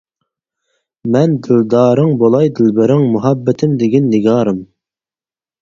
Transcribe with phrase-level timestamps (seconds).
[1.15, 4.65] مەن دىلدارىڭ بۇلاي دىلبىرىڭ مۇھەببىتىم دېگىن نىگارىم.